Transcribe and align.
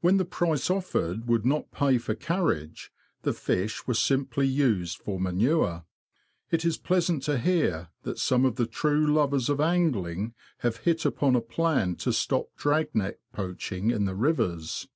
When 0.00 0.16
the 0.16 0.24
price 0.24 0.70
offered 0.70 1.28
would 1.28 1.46
not 1.46 1.70
pay 1.70 1.96
for 1.98 2.16
carriage, 2.16 2.90
the 3.22 3.32
fish 3.32 3.86
were 3.86 3.94
simply 3.94 4.44
used 4.48 4.98
for 4.98 5.20
manure. 5.20 5.84
It 6.50 6.64
is 6.64 6.76
pleasant 6.76 7.22
to 7.26 7.38
hear 7.38 7.90
that 8.02 8.18
some 8.18 8.44
of 8.44 8.56
the 8.56 8.66
true 8.66 9.06
lovers 9.06 9.48
of 9.48 9.60
angling 9.60 10.34
have 10.66 10.78
hit 10.78 11.04
upon 11.04 11.36
a 11.36 11.40
plan 11.40 11.94
to 11.98 12.12
stop 12.12 12.48
drag 12.56 12.92
net 12.96 13.20
poaching 13.32 13.92
in 13.92 14.04
the 14.04 14.16
rivers. 14.16 14.88